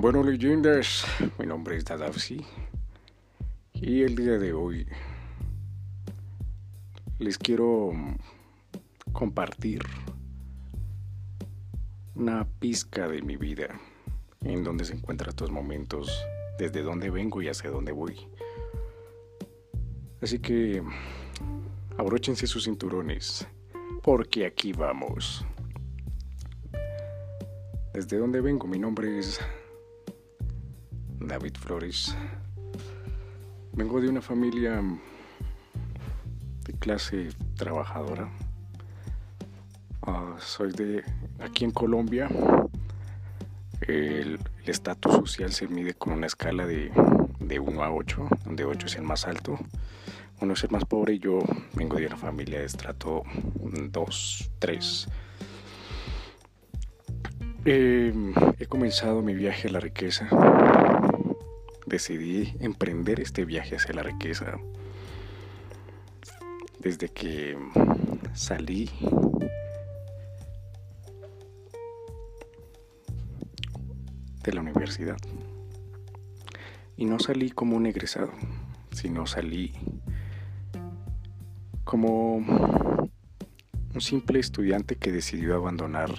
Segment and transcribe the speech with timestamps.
[0.00, 1.04] Bueno, leyendas,
[1.38, 2.42] mi nombre es Dadavsi
[3.74, 4.86] y el día de hoy
[7.18, 7.92] les quiero
[9.12, 9.82] compartir
[12.14, 13.78] una pizca de mi vida
[14.42, 16.24] en donde se encuentran estos momentos,
[16.58, 18.26] desde dónde vengo y hacia dónde voy.
[20.22, 20.82] Así que
[21.98, 23.46] abróchense sus cinturones,
[24.02, 25.44] porque aquí vamos.
[27.92, 28.66] ¿Desde dónde vengo?
[28.66, 29.38] Mi nombre es
[31.30, 32.16] David Flores.
[33.72, 34.82] Vengo de una familia
[36.64, 38.28] de clase trabajadora.
[40.08, 41.04] Uh, soy de
[41.38, 42.28] aquí en Colombia.
[43.82, 46.90] El estatus social se mide con una escala de,
[47.38, 49.56] de 1 a 8, donde 8 es el más alto.
[50.40, 51.38] 1 es el más pobre y yo
[51.74, 53.22] vengo de una familia de estrato
[53.62, 55.08] 2, 3.
[57.66, 60.28] Eh, he comenzado mi viaje a la riqueza
[61.90, 64.58] decidí emprender este viaje hacia la riqueza
[66.78, 67.58] desde que
[68.32, 68.88] salí
[74.42, 75.18] de la universidad.
[76.96, 78.32] Y no salí como un egresado,
[78.92, 79.72] sino salí
[81.84, 86.10] como un simple estudiante que decidió abandonar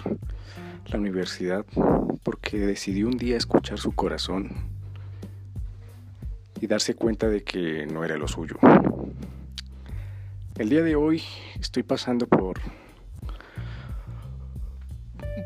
[0.86, 1.64] la universidad
[2.22, 4.71] porque decidió un día escuchar su corazón
[6.62, 8.56] y darse cuenta de que no era lo suyo.
[10.56, 11.20] El día de hoy
[11.58, 12.60] estoy pasando por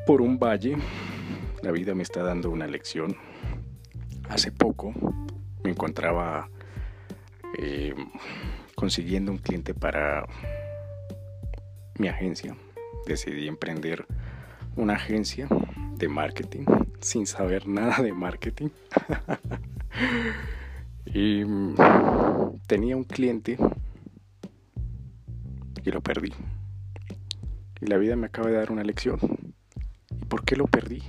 [0.07, 0.77] por un valle.
[1.63, 3.17] La vida me está dando una lección.
[4.29, 4.93] Hace poco
[5.65, 6.51] me encontraba
[7.59, 7.95] eh,
[8.75, 10.27] consiguiendo un cliente para
[11.99, 12.55] mi agencia.
[13.07, 14.05] Decidí emprender
[14.77, 15.49] una agencia
[15.97, 16.67] de marketing
[17.01, 18.69] sin saber nada de marketing.
[21.07, 21.75] Y mm,
[22.67, 23.57] tenía un cliente
[25.85, 26.33] y lo perdí.
[27.81, 29.19] Y la vida me acaba de dar una lección.
[30.21, 31.03] ¿Y por qué lo perdí?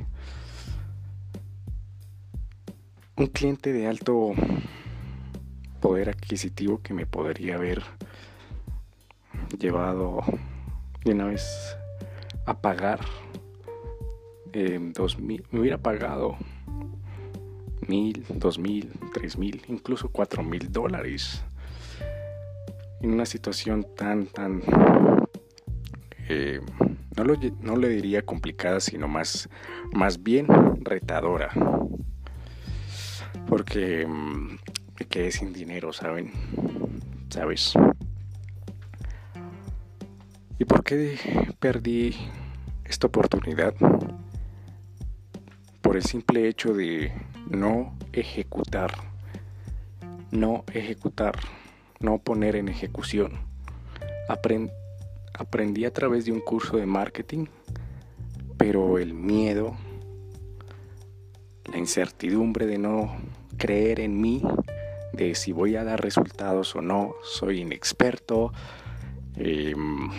[3.15, 4.33] Un cliente de alto
[5.81, 7.83] poder adquisitivo que me podría haber
[9.59, 10.19] llevado
[11.03, 11.77] de una vez
[12.45, 12.99] a pagar
[14.53, 16.37] eh, dos mil, me hubiera pagado
[17.87, 21.43] mil, dos mil, tres mil, incluso cuatro mil dólares.
[23.01, 24.61] En una situación tan, tan,
[26.29, 26.59] eh,
[27.15, 29.49] no, lo, no, le diría complicada, sino más,
[29.93, 30.47] más bien
[30.83, 31.49] retadora.
[33.47, 34.57] Porque mm,
[34.99, 36.31] me quedé sin dinero, ¿saben?
[37.29, 37.73] ¿Sabes?
[40.59, 41.17] ¿Y por qué
[41.59, 42.15] perdí
[42.83, 43.75] esta oportunidad?
[45.81, 47.11] Por el simple hecho de
[47.49, 48.93] no ejecutar,
[50.31, 51.35] no ejecutar,
[51.99, 53.45] no poner en ejecución.
[55.33, 57.45] aprendí a través de un curso de marketing,
[58.57, 59.75] pero el miedo,
[61.71, 63.15] la incertidumbre de no
[63.57, 64.41] creer en mí,
[65.13, 68.51] de si voy a dar resultados o no, soy inexperto,
[69.35, 70.09] em,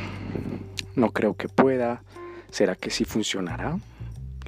[0.95, 2.03] no creo que pueda,
[2.51, 3.79] ¿será que sí funcionará?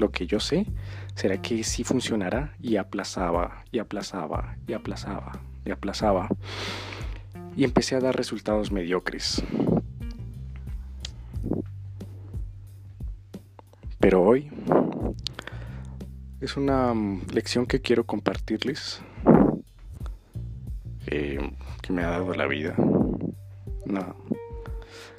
[0.00, 0.66] Lo que yo sé
[1.14, 2.54] ¿Será que sí funcionará?
[2.58, 5.32] Y aplazaba, y aplazaba, y aplazaba,
[5.66, 6.28] y aplazaba.
[7.54, 9.42] Y empecé a dar resultados mediocres.
[13.98, 14.50] Pero hoy
[16.40, 19.02] es una mm, lección que quiero compartirles,
[21.08, 21.38] eh,
[21.82, 22.74] que me ha dado la vida.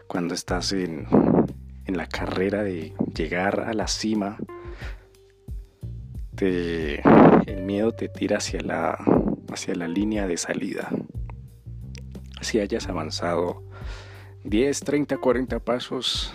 [0.08, 1.06] Cuando estás en,
[1.86, 4.38] en la carrera de llegar a la cima,
[6.42, 8.98] el miedo te tira hacia la,
[9.52, 10.90] hacia la línea de salida.
[12.42, 13.64] Si hayas avanzado
[14.44, 16.34] 10, 30, 40 pasos,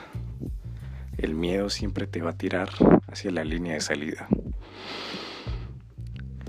[1.19, 2.71] el miedo siempre te va a tirar
[3.09, 4.29] hacia la línea de salida.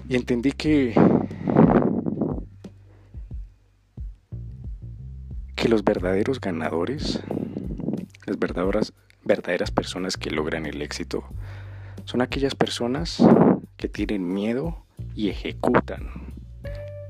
[0.07, 0.94] Y entendí que
[5.56, 7.19] que los verdaderos ganadores,
[8.27, 8.94] las verdaderas,
[9.24, 11.24] verdaderas personas que logran el éxito,
[12.06, 13.21] son aquellas personas
[13.77, 14.83] que tienen miedo
[15.15, 16.09] y ejecutan.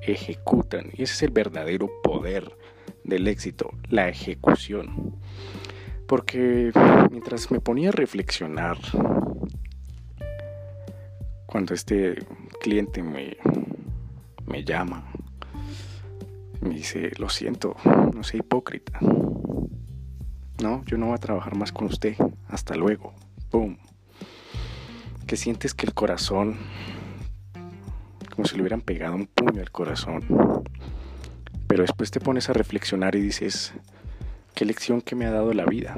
[0.02, 0.92] Ejecutan.
[0.94, 2.52] Y ese es el verdadero poder
[3.04, 5.16] del éxito, la ejecución.
[6.08, 6.72] Porque
[7.12, 8.78] mientras me ponía a reflexionar,
[11.46, 12.26] cuando este
[12.62, 13.38] cliente me,
[14.46, 15.10] me llama,
[16.62, 17.76] me dice, lo siento,
[18.14, 19.00] no sea hipócrita.
[20.62, 22.16] No, yo no voy a trabajar más con usted.
[22.48, 23.14] Hasta luego.
[23.52, 23.78] Boom
[25.28, 26.58] que sientes que el corazón
[28.38, 30.24] como si le hubieran pegado un puño al corazón.
[31.68, 33.74] Pero después te pones a reflexionar y dices,
[34.54, 35.96] ¿qué lección que me ha dado la vida?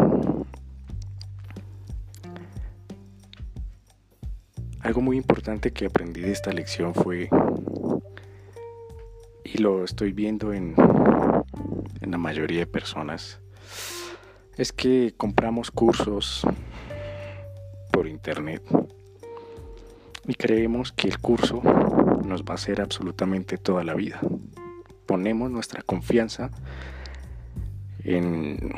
[4.79, 7.29] Algo muy importante que aprendí de esta lección fue,
[9.43, 10.75] y lo estoy viendo en,
[11.99, 13.41] en la mayoría de personas,
[14.55, 16.47] es que compramos cursos
[17.91, 18.63] por internet
[20.29, 21.59] y creemos que el curso
[22.23, 24.19] nos va a hacer absolutamente toda la vida.
[25.07, 26.51] Ponemos nuestra confianza
[28.03, 28.71] en,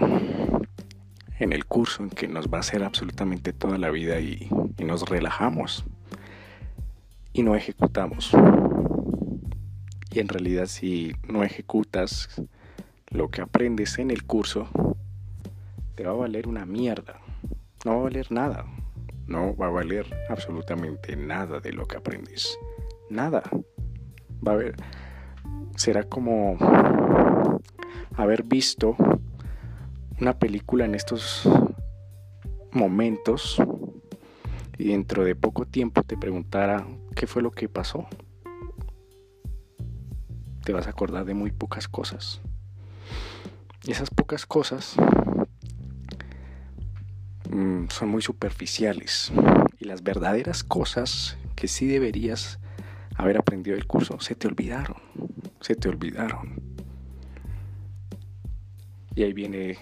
[1.39, 4.85] en el curso en que nos va a hacer absolutamente toda la vida y, y
[4.85, 5.83] nos relajamos
[7.33, 8.31] y no ejecutamos.
[10.09, 12.41] Y en realidad si no ejecutas
[13.09, 14.69] lo que aprendes en el curso,
[15.95, 17.19] te va a valer una mierda.
[17.83, 18.65] No va a valer nada.
[19.31, 22.59] No va a valer absolutamente nada de lo que aprendes.
[23.09, 23.41] Nada.
[24.45, 24.75] Va a haber.
[25.77, 26.57] Será como
[28.17, 28.97] haber visto
[30.19, 31.49] una película en estos
[32.73, 33.55] momentos
[34.77, 36.85] y dentro de poco tiempo te preguntara
[37.15, 38.07] qué fue lo que pasó.
[40.65, 42.41] Te vas a acordar de muy pocas cosas.
[43.85, 44.97] Y esas pocas cosas
[47.51, 49.31] mm, son muy superficiales.
[49.79, 52.59] Y las verdaderas cosas que sí deberías
[53.15, 54.97] haber aprendido del curso se te olvidaron.
[55.59, 56.61] Se te olvidaron.
[59.15, 59.77] Y ahí viene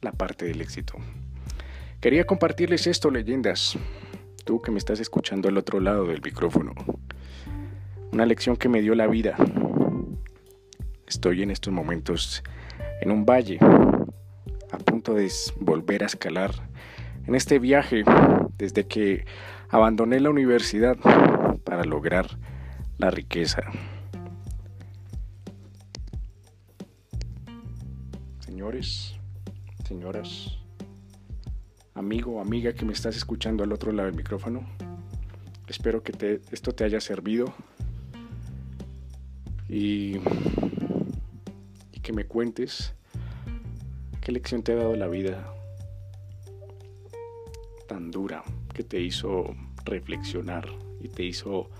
[0.00, 0.94] la parte del éxito.
[2.00, 3.76] Quería compartirles esto, leyendas.
[4.44, 6.72] Tú que me estás escuchando al otro lado del micrófono.
[8.12, 9.36] Una lección que me dio la vida.
[11.06, 12.42] Estoy en estos momentos
[13.00, 13.58] en un valle,
[15.06, 15.30] punto de
[15.60, 16.50] volver a escalar
[17.26, 18.02] en este viaje
[18.58, 19.24] desde que
[19.68, 20.96] abandoné la universidad
[21.64, 22.26] para lograr
[22.98, 23.62] la riqueza.
[28.40, 29.14] Señores,
[29.86, 30.58] señoras,
[31.94, 34.66] amigo amiga que me estás escuchando al otro lado del micrófono,
[35.68, 37.54] espero que esto te haya servido
[39.68, 40.18] y
[42.02, 42.95] que me cuentes
[44.26, 45.54] qué lección te ha dado la vida
[47.86, 48.42] tan dura
[48.74, 50.68] que te hizo reflexionar
[51.00, 51.70] y te hizo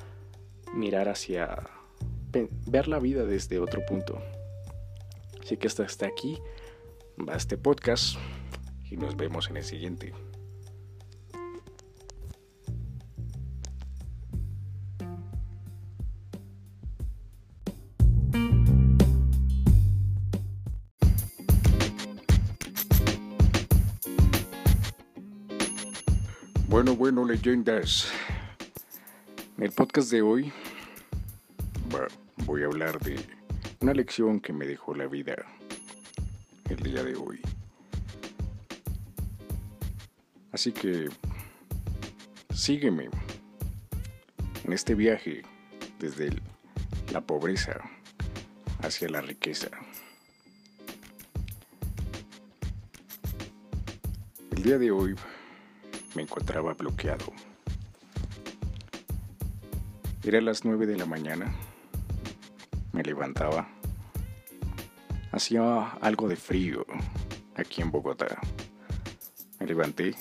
[0.72, 1.58] mirar hacia
[2.68, 4.22] ver la vida desde otro punto.
[5.42, 6.38] Así que hasta, aquí
[7.18, 8.16] va este podcast
[8.88, 10.14] y nos vemos en el siguiente.
[27.36, 28.12] Bueno, bueno, leyendas.
[29.58, 30.52] En el podcast de hoy
[32.46, 33.20] voy a hablar de
[33.80, 35.34] una lección que me dejó la vida
[36.70, 37.40] el día de hoy.
[40.52, 41.08] Así que
[42.54, 43.10] sígueme
[44.64, 45.42] en este viaje
[45.98, 46.30] desde
[47.12, 47.80] la pobreza
[48.80, 49.68] hacia la riqueza.
[54.52, 55.14] El día de hoy
[56.16, 57.26] me encontraba bloqueado.
[60.24, 61.54] Era las nueve de la mañana.
[62.92, 63.68] Me levantaba.
[65.30, 66.86] Hacía algo de frío
[67.54, 68.40] aquí en Bogotá.
[69.60, 70.14] Me levanté.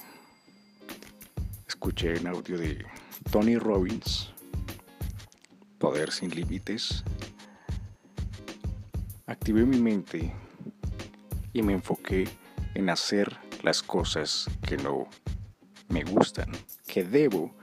[1.66, 2.86] Escuché un audio de
[3.32, 4.34] Tony Robbins.
[5.80, 7.06] Poder sin límites.
[9.28, 10.34] Activé mi mente
[11.54, 12.28] y me enfoqué
[12.74, 15.08] en hacer las cosas que no
[15.90, 16.52] me gustan,
[16.88, 17.54] que debo,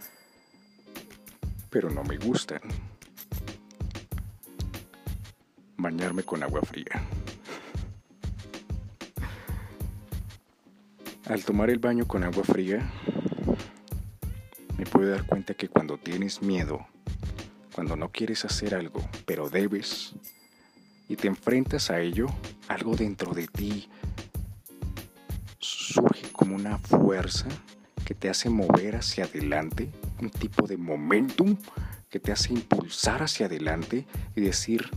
[1.71, 2.61] pero no me gustan.
[5.77, 7.03] Bañarme con agua fría.
[11.27, 12.91] Al tomar el baño con agua fría,
[14.77, 16.87] me puedo dar cuenta que cuando tienes miedo,
[17.75, 20.15] cuando no quieres hacer algo, pero debes,
[21.09, 22.27] y te enfrentas a ello,
[22.69, 23.89] algo dentro de ti
[25.59, 27.47] surge como una fuerza
[28.05, 29.91] que te hace mover hacia adelante,
[30.21, 31.57] un tipo de momentum
[32.11, 34.07] que te hace impulsar hacia adelante
[34.37, 34.91] y decir,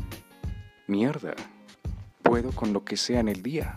[0.88, 1.34] mierda,
[2.22, 3.74] puedo con lo que sea en el día.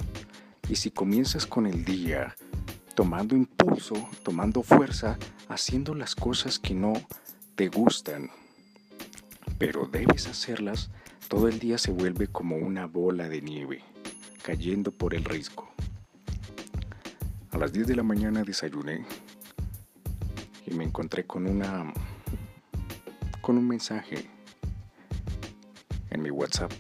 [0.69, 2.35] Y si comienzas con el día
[2.95, 3.95] tomando impulso,
[4.25, 5.19] tomando fuerza,
[5.49, 6.95] haciendo las cosas que no
[7.55, 8.31] te gustan,
[9.57, 10.91] pero debes hacerlas,
[11.29, 13.85] todo el día se vuelve como una bola de nieve,
[14.43, 15.68] cayendo por el risco.
[17.59, 19.05] A las 10 de la mañana desayuné
[20.65, 21.93] y me encontré con una
[23.41, 24.31] con un mensaje
[26.11, 26.71] en mi WhatsApp.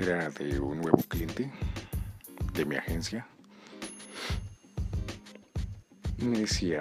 [0.00, 1.52] Era de un nuevo cliente
[2.54, 3.26] de mi agencia.
[6.16, 6.80] Me decía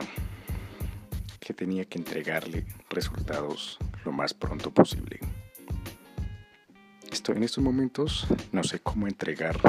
[1.42, 5.20] que tenía que entregarle resultados lo más pronto posible.
[7.12, 9.60] Estoy en estos momentos, no sé cómo entregar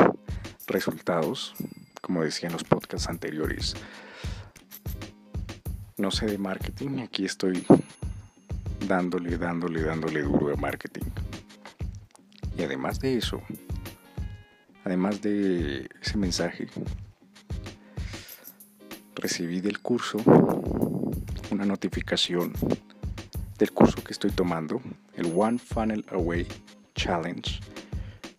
[0.66, 1.54] resultados,
[2.00, 3.74] como decía en los podcasts anteriores.
[5.96, 7.64] No sé de marketing, aquí estoy
[8.86, 11.10] dándole, dándole, dándole duro a marketing.
[12.56, 13.40] Y además de eso,
[14.84, 16.68] además de ese mensaje,
[19.14, 20.18] recibí del curso
[21.50, 22.52] una notificación
[23.58, 24.80] del curso que estoy tomando,
[25.14, 26.46] el One Funnel Away
[26.94, 27.60] Challenge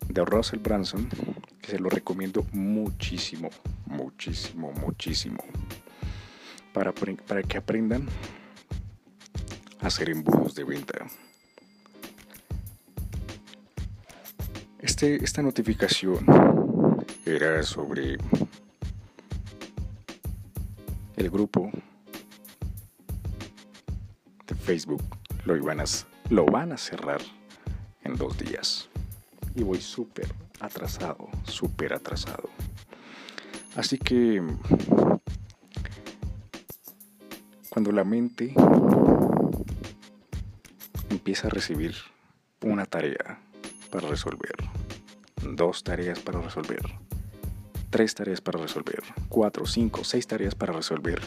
[0.08, 1.08] de Russell Branson,
[1.66, 3.50] se lo recomiendo muchísimo,
[3.86, 5.42] muchísimo, muchísimo,
[6.72, 8.06] para, para que aprendan
[9.80, 11.06] a hacer embudos de venta.
[14.78, 16.26] Este, esta notificación
[17.24, 18.18] era sobre
[21.16, 21.70] el grupo
[24.46, 25.02] de Facebook.
[25.46, 25.84] Lo, iban a,
[26.28, 27.20] lo van a cerrar
[28.02, 28.88] en dos días.
[29.54, 32.48] Y voy súper atrasado, súper atrasado.
[33.76, 34.42] Así que
[37.68, 38.54] cuando la mente
[41.10, 41.94] empieza a recibir
[42.62, 43.40] una tarea
[43.90, 44.54] para resolver,
[45.42, 46.82] dos tareas para resolver,
[47.90, 51.20] tres tareas para resolver, cuatro, cinco, seis tareas para resolver,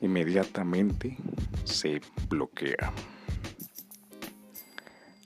[0.00, 1.16] inmediatamente
[1.64, 2.92] se bloquea.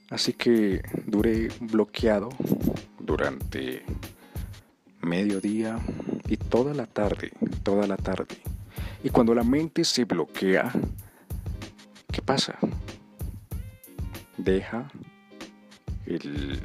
[0.09, 2.29] Así que duré bloqueado
[2.99, 3.83] durante
[5.01, 5.79] mediodía
[6.29, 7.31] y toda la tarde,
[7.63, 8.37] toda la tarde.
[9.03, 10.71] Y cuando la mente se bloquea,
[12.11, 12.57] ¿qué pasa?
[14.37, 14.89] Deja
[16.05, 16.61] el,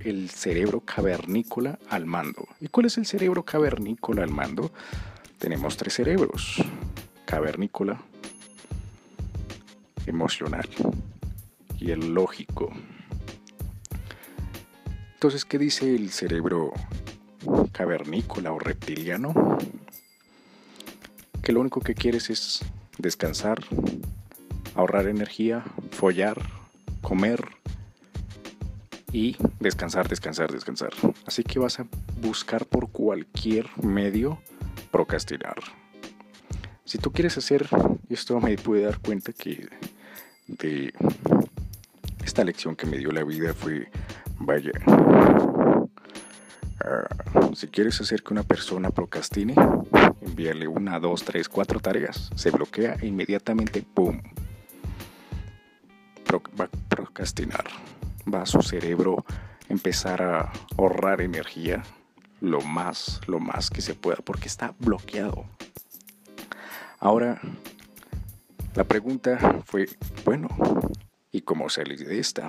[0.00, 2.46] el cerebro cavernícola al mando.
[2.60, 4.70] ¿Y cuál es el cerebro cavernícola al mando?
[5.38, 6.62] Tenemos tres cerebros.
[7.26, 8.00] Cavernícola,
[10.06, 10.68] emocional
[11.80, 12.72] y el lógico.
[15.14, 16.72] Entonces, ¿qué dice el cerebro
[17.72, 19.58] cavernícola o reptiliano?
[21.42, 22.60] Que lo único que quieres es
[22.98, 23.58] descansar,
[24.74, 26.40] ahorrar energía, follar,
[27.00, 27.44] comer
[29.12, 30.92] y descansar, descansar, descansar.
[31.26, 31.86] Así que vas a
[32.20, 34.38] buscar por cualquier medio
[34.90, 35.56] procrastinar.
[36.84, 37.68] Si tú quieres hacer,
[38.08, 39.68] esto me pude dar cuenta que
[40.46, 40.92] de
[42.28, 43.90] esta lección que me dio la vida fue,
[44.38, 44.70] vaya,
[46.84, 47.08] ah,
[47.54, 49.54] si quieres hacer que una persona procrastine,
[50.20, 54.20] envíale una, dos, tres, cuatro tareas, se bloquea e inmediatamente, ¡pum!
[56.60, 57.64] va a procrastinar.
[58.32, 59.24] Va a su cerebro
[59.70, 61.82] empezar a ahorrar energía
[62.42, 65.46] lo más, lo más que se pueda, porque está bloqueado.
[67.00, 67.40] Ahora,
[68.74, 69.88] la pregunta fue,
[70.26, 70.48] bueno,
[71.32, 72.48] y cómo salir de esta.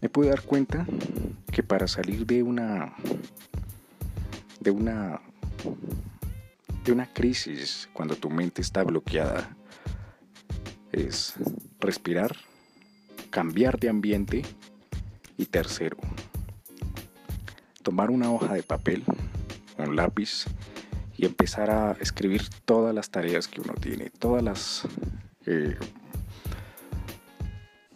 [0.00, 0.86] Me pude dar cuenta
[1.52, 2.94] que para salir de una
[4.60, 5.20] de una
[6.84, 9.56] de una crisis cuando tu mente está bloqueada
[10.92, 11.34] es
[11.80, 12.36] respirar,
[13.30, 14.42] cambiar de ambiente
[15.36, 15.98] y tercero,
[17.82, 19.04] tomar una hoja de papel,
[19.76, 20.46] un lápiz
[21.16, 24.82] y empezar a escribir todas las tareas que uno tiene, todas las
[25.46, 25.76] eh,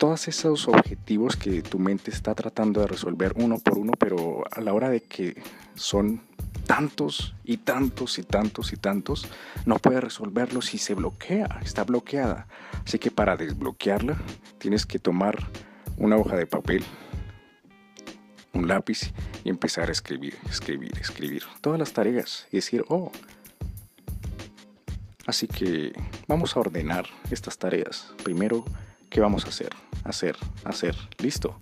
[0.02, 4.61] todos esos objetivos que tu mente está tratando de resolver uno por uno, pero a
[4.61, 5.40] la hora de que
[5.76, 6.23] son
[6.66, 9.28] tantos y tantos y tantos y tantos,
[9.64, 12.49] no puede resolverlos y se bloquea, está bloqueada.
[12.85, 14.16] Así que para desbloquearla
[14.59, 15.38] tienes que tomar
[15.97, 16.82] una hoja de papel,
[18.54, 19.12] un lápiz
[19.44, 23.12] y empezar a escribir, escribir, escribir todas las tareas y decir, oh,
[25.28, 25.92] así que
[26.26, 28.12] vamos a ordenar estas tareas.
[28.25, 28.64] Primero,
[29.09, 29.71] ¿qué vamos a hacer?
[30.04, 31.61] Hacer, hacer, listo.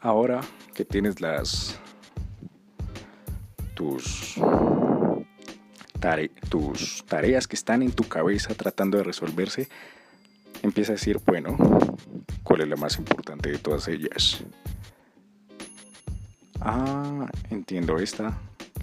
[0.00, 0.40] Ahora
[0.74, 1.78] que tienes las
[3.74, 4.36] tus,
[6.48, 9.68] tus tareas que están en tu cabeza tratando de resolverse,
[10.62, 11.56] empieza a decir, bueno,
[12.42, 14.42] ¿cuál es la más importante de todas ellas?
[16.60, 18.38] Ah, entiendo esta,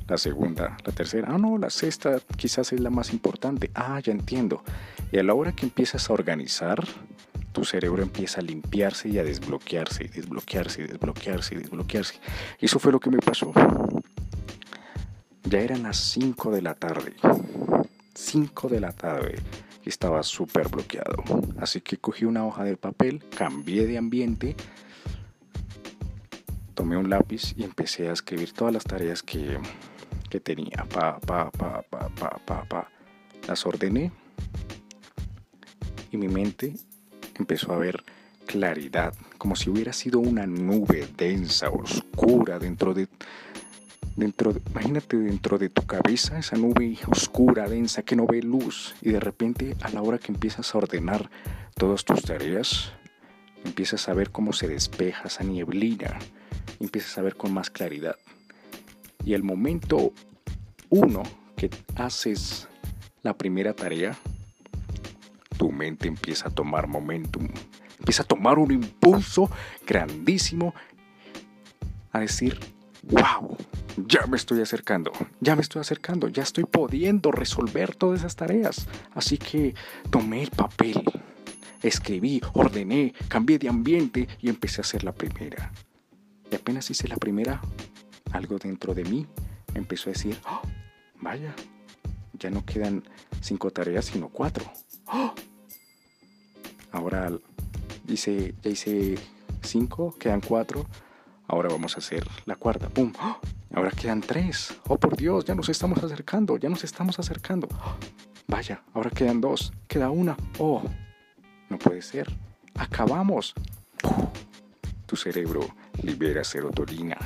[0.08, 3.70] la segunda, la tercera, ah, no, la sexta quizás es la más importante.
[3.75, 4.63] Ah, ya entiendo.
[5.12, 6.84] Y a la hora que empiezas a organizar,
[7.58, 12.20] tu cerebro empieza a limpiarse y a desbloquearse desbloquearse desbloquearse desbloquearse.
[12.60, 13.52] Eso fue lo que me pasó.
[15.44, 17.16] Ya eran las 5 de la tarde.
[18.14, 19.42] 5 de la tarde.
[19.86, 21.24] estaba súper bloqueado.
[21.60, 24.56] Así que cogí una hoja de papel, cambié de ambiente,
[26.76, 29.58] tomé un lápiz y empecé a escribir todas las tareas que,
[30.30, 30.86] que tenía.
[30.94, 32.92] Pa, pa, pa, pa, pa, pa, pa.
[33.48, 34.12] Las ordené
[36.12, 36.76] y mi mente
[37.39, 38.03] empezó a ver
[38.46, 43.08] claridad, como si hubiera sido una nube densa, oscura dentro de
[44.15, 49.12] dentro, imagínate dentro de tu cabeza esa nube oscura, densa, que no ve luz y
[49.12, 51.29] de repente a la hora que empiezas a ordenar
[51.75, 52.91] todas tus tareas,
[53.63, 56.17] empiezas a ver cómo se despeja esa nieblina,
[56.79, 58.15] empiezas a ver con más claridad.
[59.24, 60.13] Y el momento
[60.89, 61.24] uno
[61.56, 62.67] que haces
[63.22, 64.17] la primera tarea,
[65.58, 67.48] tu mente empieza a tomar momentum,
[68.00, 69.50] empieza a tomar un impulso
[69.86, 70.74] grandísimo
[72.12, 72.60] a decir,
[73.04, 73.58] wow,
[73.98, 78.88] ya me estoy acercando, ya me estoy acercando, ya estoy pudiendo resolver todas esas tareas.
[79.14, 79.76] Así que
[80.10, 81.04] tomé el papel,
[81.82, 85.72] escribí, ordené, cambié de ambiente y empecé a hacer la primera.
[86.52, 87.62] Y apenas hice la primera,
[88.32, 89.28] algo dentro de mí
[89.74, 90.62] empezó a decir, oh,
[91.22, 91.54] vaya,
[92.34, 93.04] ya no quedan
[93.42, 94.66] cinco tareas sino cuatro.
[96.92, 97.32] Ahora
[98.08, 99.18] hice, ya hice
[99.62, 100.86] cinco, quedan cuatro
[101.50, 102.90] Ahora vamos a hacer la cuarta.
[102.90, 103.14] ¡Pum!
[103.74, 104.76] Ahora quedan tres.
[104.88, 107.70] Oh, por Dios, ya nos estamos acercando, ya nos estamos acercando.
[108.50, 109.74] Vaya, ahora quedan dos.
[109.90, 110.38] Queda una.
[110.58, 110.82] Oh,
[111.70, 112.34] no puede ser.
[112.76, 113.54] Acabamos.
[115.06, 115.68] Tu cerebro
[116.02, 117.18] libera serotonina.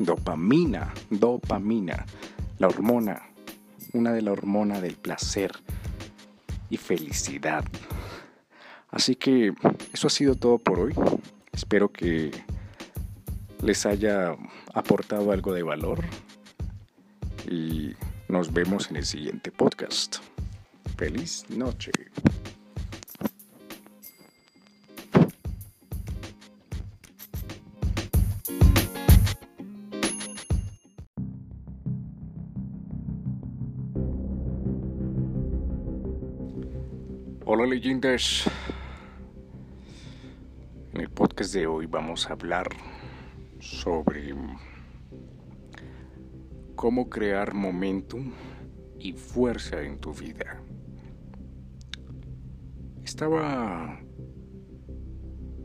[0.00, 2.04] Dopamina, dopamina.
[2.58, 3.22] La hormona,
[3.92, 5.52] una de la hormona del placer
[6.72, 7.64] y felicidad.
[8.90, 9.52] Así que
[9.92, 10.94] eso ha sido todo por hoy.
[11.52, 12.30] Espero que
[13.60, 14.34] les haya
[14.72, 16.00] aportado algo de valor
[17.48, 17.94] y
[18.28, 20.16] nos vemos en el siguiente podcast.
[20.96, 21.92] Feliz noche.
[37.64, 38.50] Hola leyendas.
[40.92, 42.66] En el podcast de hoy vamos a hablar
[43.60, 44.34] sobre
[46.74, 48.32] cómo crear momentum
[48.98, 50.60] y fuerza en tu vida.
[53.04, 53.96] Estaba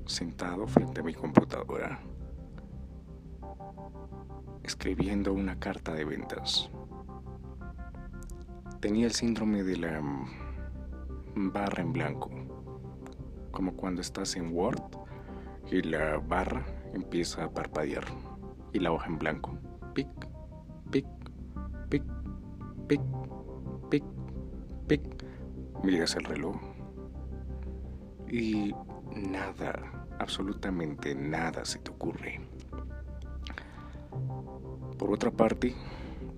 [0.06, 2.00] sentado frente a mi computadora
[4.62, 6.70] escribiendo una carta de ventas.
[8.82, 10.00] Tenía el síndrome de la
[11.38, 12.30] barra en blanco,
[13.52, 14.82] como cuando estás en Word
[15.72, 18.06] y la barra empieza a parpadear
[18.74, 19.58] y la hoja en blanco.
[19.94, 20.08] Pic,
[20.92, 21.06] pic,
[21.90, 22.04] pic,
[22.88, 23.02] pic,
[23.90, 24.04] pic,
[24.88, 25.26] pic.
[25.84, 26.56] Miras el reloj
[28.30, 28.74] y
[29.16, 32.42] nada, absolutamente nada se te ocurre.
[34.98, 35.76] Por otra parte,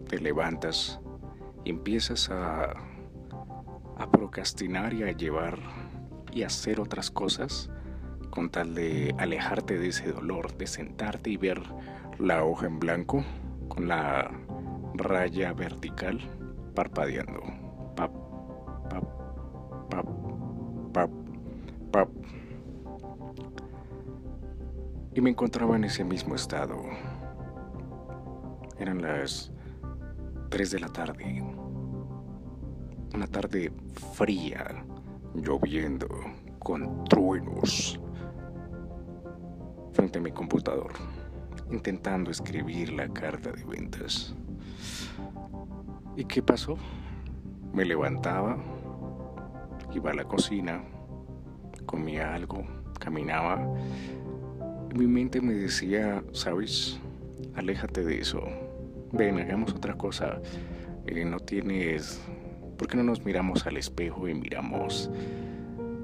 [0.10, 1.00] te levantas
[1.64, 2.74] y empiezas a,
[4.00, 5.60] a procrastinar y a llevar
[6.32, 7.70] y hacer otras cosas
[8.30, 11.62] con tal de alejarte de ese dolor, de sentarte y ver
[12.18, 13.24] la hoja en blanco
[13.68, 14.32] con la
[14.94, 16.20] raya vertical
[16.76, 17.42] parpadeando.
[17.96, 18.12] Pap,
[18.90, 19.04] pap,
[19.90, 20.06] pap,
[20.94, 21.10] pap,
[21.92, 22.10] pap.
[25.14, 26.78] Y me encontraba en ese mismo estado.
[28.78, 29.52] Eran las
[30.50, 31.44] 3 de la tarde.
[33.14, 33.72] Una tarde
[34.14, 34.84] fría,
[35.34, 36.08] lloviendo,
[36.60, 38.00] con truenos
[39.94, 40.94] frente a mi computador,
[41.72, 44.36] intentando escribir la carta de ventas.
[46.16, 46.78] ¿Y qué pasó?
[47.74, 48.58] Me levantaba,
[49.94, 50.84] iba a la cocina,
[51.86, 52.64] comía algo,
[53.00, 53.58] caminaba.
[54.96, 57.00] Mi mente me decía, ¿sabes?
[57.56, 58.42] Aléjate de eso.
[59.12, 60.40] Ven, hagamos otra cosa.
[61.08, 62.22] Eh, no tienes...
[62.80, 65.12] ¿Por qué no nos miramos al espejo y miramos...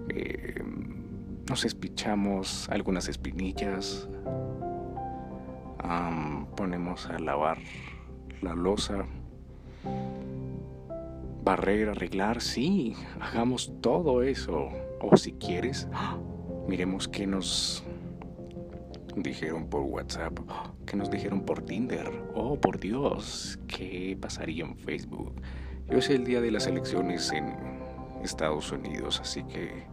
[0.10, 0.62] Eh,
[1.50, 4.10] nos espichamos algunas espinillas,
[6.58, 7.60] ponemos a lavar
[8.42, 9.06] la losa,
[11.44, 14.70] barrer, arreglar, sí, hagamos todo eso.
[15.00, 15.88] O si quieres,
[16.68, 17.84] miremos qué nos
[19.16, 20.40] dijeron por WhatsApp,
[20.86, 22.12] qué nos dijeron por Tinder.
[22.34, 25.36] Oh, por Dios, qué pasaría en Facebook.
[25.90, 27.56] Yo es el día de las elecciones en
[28.24, 29.84] Estados Unidos, así que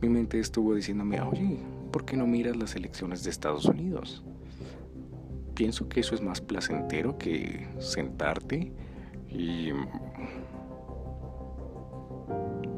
[0.00, 1.58] mi mente estuvo diciéndome, oye,
[1.92, 4.24] ¿por qué no miras las elecciones de Estados Unidos?
[5.54, 8.72] Pienso que eso es más placentero que sentarte
[9.28, 9.70] y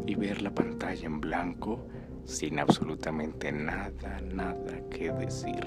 [0.07, 1.87] y ver la pantalla en blanco
[2.25, 5.65] sin absolutamente nada, nada que decir,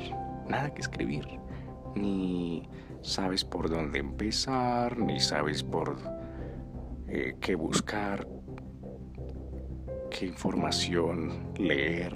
[0.47, 1.27] nada que escribir,
[1.95, 2.67] ni
[3.01, 5.97] sabes por dónde empezar, ni sabes por
[7.15, 8.27] eh, qué buscar,
[10.11, 12.13] qué información leer,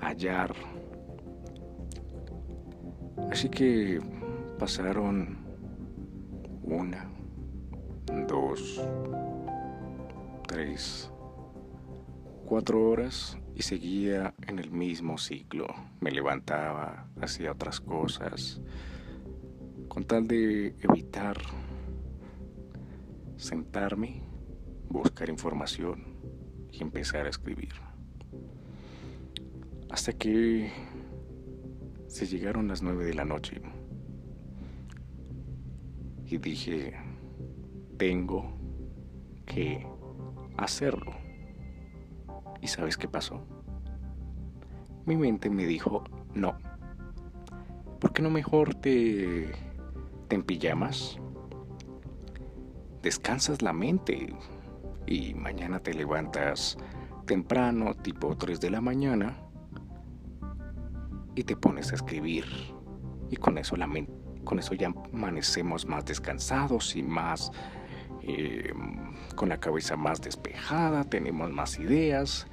[0.00, 0.52] hallar.
[3.30, 4.00] Así que
[4.58, 5.38] pasaron
[6.64, 7.08] una,
[8.26, 8.84] dos,
[10.48, 11.12] tres,
[12.44, 15.68] cuatro horas y seguía en el mismo ciclo.
[16.00, 18.60] Me levantaba, hacía otras cosas,
[19.86, 21.36] con tal de evitar
[23.38, 24.20] sentarme,
[24.90, 26.18] buscar información
[26.70, 27.72] y empezar a escribir.
[29.90, 30.70] Hasta que
[32.08, 33.62] se llegaron las nueve de la noche
[36.26, 36.94] y dije,
[37.96, 38.58] tengo
[39.46, 39.86] que
[40.56, 41.12] hacerlo.
[42.60, 43.46] ¿Y sabes qué pasó?
[45.06, 46.58] Mi mente me dijo, no.
[48.00, 49.52] ¿Por qué no mejor te,
[50.26, 51.18] te empijamas?
[53.02, 54.34] Descansas la mente
[55.06, 56.76] y mañana te levantas
[57.26, 59.36] temprano, tipo 3 de la mañana,
[61.34, 62.44] y te pones a escribir.
[63.30, 63.88] Y con eso, la
[64.44, 67.52] con eso ya amanecemos más descansados y más
[68.22, 68.72] eh,
[69.34, 72.46] con la cabeza más despejada, tenemos más ideas,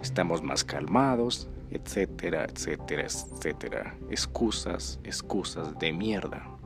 [0.00, 3.96] estamos más calmados, etcétera, etcétera, etcétera.
[4.10, 6.59] Excusas, excusas de mierda.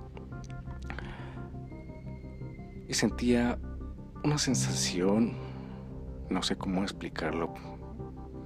[2.95, 3.59] Sentía
[4.23, 5.33] una sensación,
[6.31, 7.53] no sé cómo explicarlo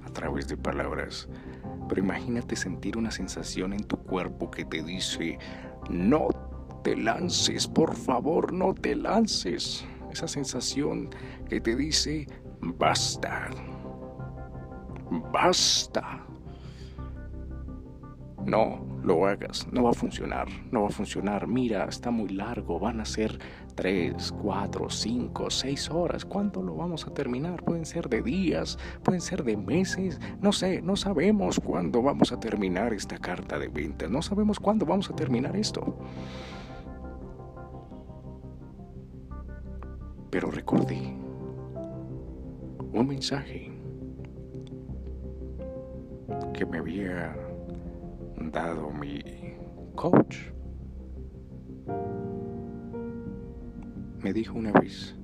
[0.03, 1.29] a través de palabras,
[1.87, 5.37] pero imagínate sentir una sensación en tu cuerpo que te dice,
[5.91, 6.29] no
[6.83, 11.11] te lances, por favor, no te lances esa sensación
[11.47, 12.25] que te dice,
[12.59, 13.51] basta,
[15.31, 16.25] basta.
[18.47, 21.47] No lo hagas, no va a funcionar, no va a funcionar.
[21.47, 23.39] Mira, está muy largo, van a ser
[23.75, 26.25] tres, cuatro, cinco, seis horas.
[26.25, 27.63] ¿Cuándo lo vamos a terminar?
[27.63, 32.39] Pueden ser de días, pueden ser de meses, no sé, no sabemos cuándo vamos a
[32.39, 35.95] terminar esta carta de ventas, no sabemos cuándo vamos a terminar esto.
[40.29, 41.15] pero recordé
[42.93, 43.71] un mensaje
[46.53, 47.35] que me había
[48.39, 49.21] dado mi
[49.95, 50.37] coach.
[54.21, 55.15] Me dijo una vez,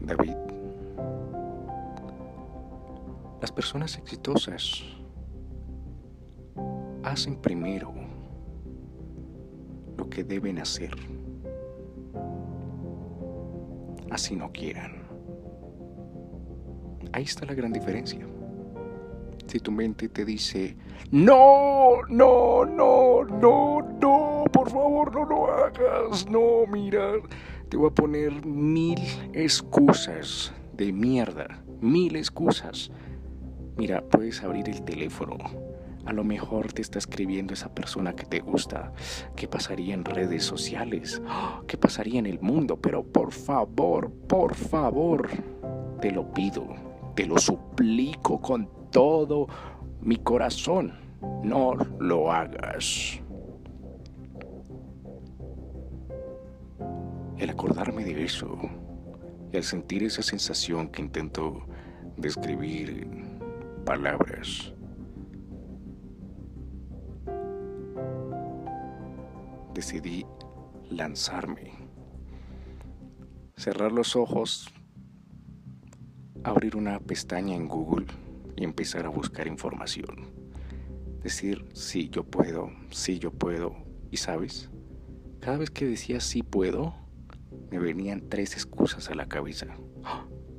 [0.00, 0.36] David,
[3.40, 4.82] las personas exitosas
[7.02, 7.92] hacen primero
[9.96, 10.94] lo que deben hacer
[14.12, 15.02] así no quieran.
[17.12, 18.26] Ahí está la gran diferencia.
[19.46, 20.76] Si tu mente te dice,
[21.10, 27.12] no, no, no, no, no, por favor no lo hagas, no, mira,
[27.68, 28.98] te voy a poner mil
[29.32, 32.90] excusas de mierda, mil excusas.
[33.76, 35.36] Mira, puedes abrir el teléfono
[36.04, 38.92] a lo mejor te está escribiendo esa persona que te gusta.
[39.36, 41.22] ¿Qué pasaría en redes sociales?
[41.66, 42.76] ¿Qué pasaría en el mundo?
[42.76, 45.28] Pero por favor, por favor,
[46.00, 46.66] te lo pido,
[47.14, 49.48] te lo suplico con todo
[50.00, 50.92] mi corazón.
[51.42, 53.20] No lo hagas.
[57.38, 58.56] El acordarme de eso
[59.52, 61.66] y al sentir esa sensación que intento
[62.16, 63.40] describir en
[63.84, 64.72] palabras,
[69.74, 70.24] decidí
[70.88, 71.72] lanzarme,
[73.56, 74.72] cerrar los ojos,
[76.44, 78.06] abrir una pestaña en Google
[78.56, 80.30] y empezar a buscar información.
[81.22, 83.76] Decir, sí, yo puedo, sí, yo puedo.
[84.10, 84.70] Y sabes,
[85.40, 86.94] cada vez que decía sí puedo,
[87.70, 89.66] me venían tres excusas a la cabeza.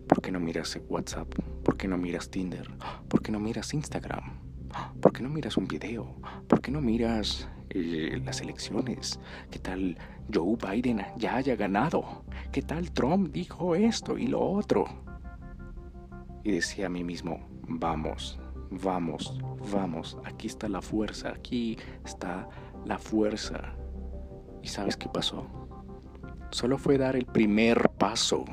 [0.08, 1.34] ¿Por qué no miras WhatsApp?
[1.64, 2.70] ¿Por qué no miras Tinder?
[3.08, 4.40] ¿Por qué no miras Instagram?
[5.02, 6.16] ¿Por qué no miras un video?
[6.48, 9.20] ¿Por qué no miras eh, las elecciones?
[9.52, 9.98] ¿Qué tal
[10.34, 12.24] Joe Biden ya haya ganado?
[12.52, 15.03] ¿Qué tal Trump dijo esto y lo otro?
[16.44, 19.40] Y decía a mí mismo, vamos, vamos,
[19.72, 22.48] vamos, aquí está la fuerza, aquí está
[22.86, 23.76] la fuerza.
[24.62, 25.48] ¿Y sabes qué pasó?
[26.52, 28.46] Solo fue dar el primer paso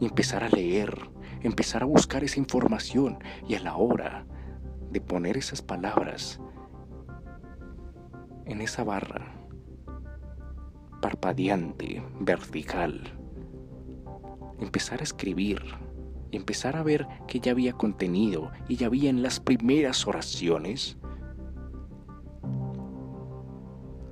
[0.00, 0.96] empezar a leer,
[1.42, 4.26] empezar a buscar esa información y a la hora
[4.90, 6.40] de poner esas palabras
[8.46, 9.42] en esa barra
[11.00, 13.02] parpadeante, vertical.
[14.60, 15.60] Empezar a escribir
[16.32, 20.96] empezar a ver que ya había contenido y ya había en las primeras oraciones,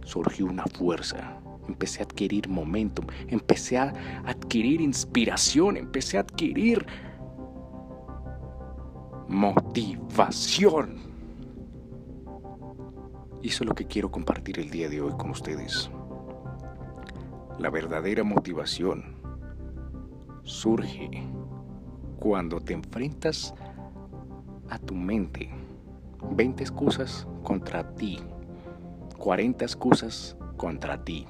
[0.05, 1.41] surgió una fuerza.
[1.69, 3.93] Empecé a adquirir momentum, empecé a
[4.25, 6.85] adquirir inspiración, empecé a adquirir
[9.29, 10.97] motivación.
[13.43, 15.91] Y eso es lo que quiero compartir el día de hoy con ustedes.
[17.59, 19.17] La verdadera motivación
[20.43, 21.09] surge
[22.21, 23.55] cuando te enfrentas
[24.69, 25.51] a tu mente.
[26.31, 28.19] 20 excusas contra ti.
[29.19, 31.27] 40 excusas contra ti.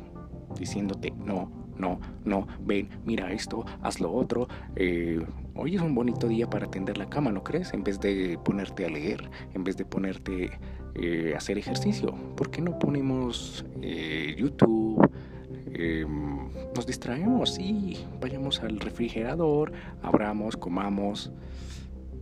[0.58, 4.48] Diciéndote, no, no, no, ven, mira esto, haz lo otro.
[4.76, 5.24] Eh,
[5.54, 7.72] hoy es un bonito día para atender la cama, ¿no crees?
[7.72, 10.50] En vez de ponerte a leer, en vez de ponerte
[10.96, 12.14] eh, a hacer ejercicio.
[12.36, 15.08] ¿Por qué no ponemos eh, YouTube?
[16.74, 21.32] Nos distraemos y vayamos al refrigerador, abramos, comamos,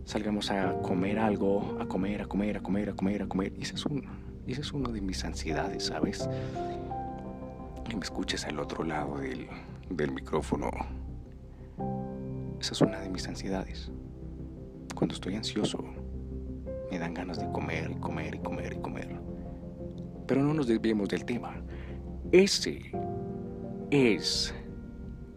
[0.05, 3.53] salgamos a comer algo, a comer, a comer, a comer, a comer, a comer.
[3.57, 4.05] Y ese es, un,
[4.47, 6.27] ese es uno de mis ansiedades, ¿sabes?
[7.87, 9.47] Que me escuches al otro lado del,
[9.89, 10.71] del micrófono.
[12.59, 13.91] Esa es una de mis ansiedades.
[14.95, 15.83] Cuando estoy ansioso,
[16.89, 19.15] me dan ganas de comer y comer y comer y comer.
[20.25, 21.55] Pero no nos desviemos del tema.
[22.31, 22.91] Ese
[23.91, 24.53] es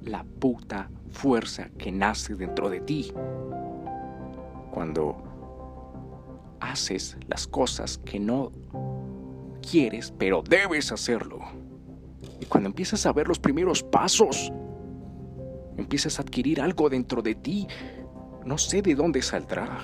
[0.03, 3.13] la puta fuerza que nace dentro de ti.
[4.71, 5.17] Cuando
[6.61, 8.53] haces las cosas que no
[9.69, 11.41] quieres, pero debes hacerlo.
[12.41, 14.53] Y cuando empiezas a ver los primeros pasos,
[15.77, 17.67] empiezas a adquirir algo dentro de ti.
[18.45, 19.79] No sé de dónde saldrá,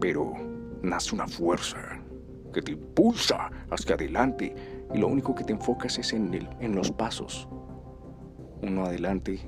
[0.00, 0.32] pero
[0.82, 1.78] nace una fuerza
[2.52, 4.54] que te impulsa hacia adelante
[4.94, 7.48] y lo único que te enfocas es en, el, en los pasos
[8.62, 9.40] uno adelante,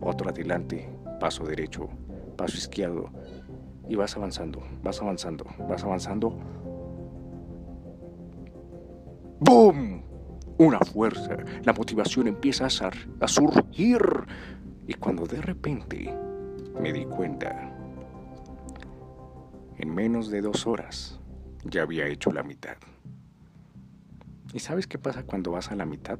[0.00, 0.88] otro adelante,
[1.20, 1.88] paso derecho,
[2.36, 3.10] paso izquierdo,
[3.88, 6.36] y vas avanzando, vas avanzando, vas avanzando.
[9.40, 10.02] ¡Boom!
[10.58, 12.90] Una fuerza, la motivación empieza a,
[13.20, 14.00] a surgir.
[14.86, 16.14] Y cuando de repente
[16.80, 17.76] me di cuenta,
[19.78, 21.20] en menos de dos horas
[21.64, 22.76] ya había hecho la mitad.
[24.54, 26.18] ¿Y sabes qué pasa cuando vas a la mitad?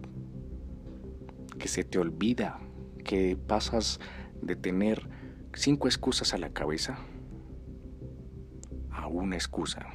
[1.59, 2.61] Que se te olvida,
[3.05, 4.01] que pasas
[4.42, 5.09] de tener
[5.55, 6.99] cinco excusas a la cabeza
[8.90, 9.87] a una excusa.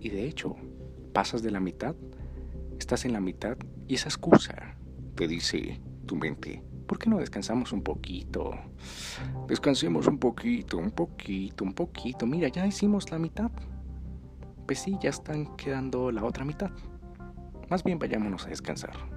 [0.00, 0.56] Y de hecho,
[1.12, 1.94] pasas de la mitad,
[2.78, 3.56] estás en la mitad
[3.88, 4.76] y esa excusa
[5.14, 8.52] te dice tu mente, ¿por qué no descansamos un poquito?
[9.48, 12.26] Descansemos un poquito, un poquito, un poquito.
[12.26, 13.50] Mira, ya hicimos la mitad.
[14.66, 16.70] Pues sí, ya están quedando la otra mitad.
[17.70, 19.15] Más bien vayámonos a descansar.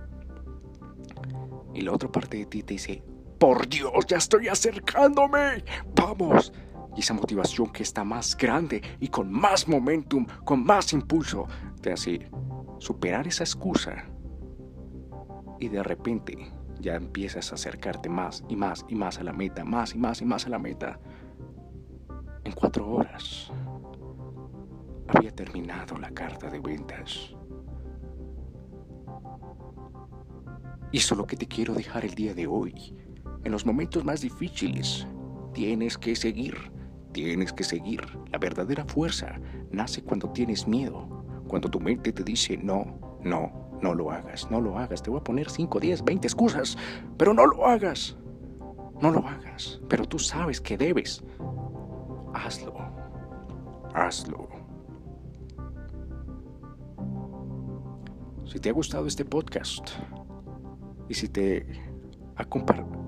[1.74, 3.04] Y la otra parte de ti te dice,
[3.40, 5.64] por Dios, ya estoy acercándome.
[5.96, 6.52] Vamos.
[6.96, 11.48] Y esa motivación que está más grande y con más momentum, con más impulso,
[11.82, 12.30] te hace
[12.80, 14.06] superar esa excusa.
[15.60, 19.64] Y de repente ya empiezas a acercarte más y más y más a la meta,
[19.64, 21.00] más y más y más a la meta.
[22.44, 23.52] En cuatro horas
[25.08, 27.36] había terminado la carta de ventas.
[30.92, 32.96] Y eso es lo que te quiero dejar el día de hoy.
[33.44, 35.08] En los momentos más difíciles,
[35.54, 36.56] tienes que seguir,
[37.12, 38.02] tienes que seguir.
[38.32, 39.40] La verdadera fuerza
[39.72, 44.62] nace cuando tienes miedo, cuando tu mente te dice no, no, no lo hagas, no
[44.62, 45.04] lo hagas.
[45.04, 46.78] Te voy a poner 5, 10, 20 excusas,
[47.18, 48.18] pero no lo hagas.
[49.02, 51.24] No lo hagas, pero tú sabes que debes.
[52.34, 52.76] Hazlo,
[53.94, 54.50] hazlo.
[58.46, 59.92] Si te ha gustado este podcast,
[61.10, 61.66] y si te,
[62.36, 62.46] ha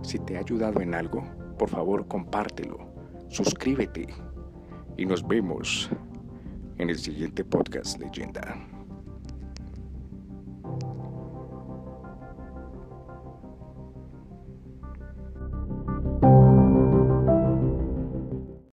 [0.02, 1.24] si te ha ayudado en algo,
[1.58, 2.92] por favor compártelo,
[3.30, 4.08] suscríbete
[4.98, 5.90] y nos vemos
[6.78, 8.71] en el siguiente podcast leyenda.